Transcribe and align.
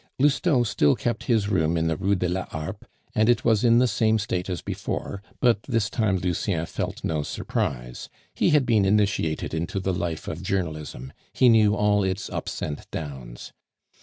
Lousteau 0.17 0.63
still 0.63 0.95
kept 0.95 1.25
his 1.25 1.47
room 1.47 1.77
in 1.77 1.85
the 1.85 1.95
Rue 1.95 2.15
de 2.15 2.27
la 2.27 2.45
Harpe; 2.45 2.85
and 3.13 3.29
it 3.29 3.45
was 3.45 3.63
in 3.63 3.77
the 3.77 3.85
same 3.87 4.17
state 4.17 4.49
as 4.49 4.63
before, 4.63 5.21
but 5.39 5.61
this 5.67 5.91
time 5.91 6.17
Lucien 6.17 6.65
felt 6.65 7.03
no 7.03 7.21
surprise; 7.21 8.09
he 8.33 8.49
had 8.49 8.65
been 8.65 8.83
initiated 8.83 9.53
into 9.53 9.79
the 9.79 9.93
life 9.93 10.27
of 10.27 10.41
journalism; 10.41 11.13
he 11.33 11.49
knew 11.49 11.75
all 11.75 12.03
its 12.03 12.31
ups 12.31 12.63
and 12.63 12.89
downs. 12.89 13.53